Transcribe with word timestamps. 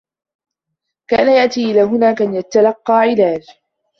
كان 1.07 1.31
يأتي 1.31 1.71
إلى 1.71 1.81
هنا 1.83 2.13
كي 2.13 2.35
يتلقّ 2.35 2.91
العلاج. 2.91 3.47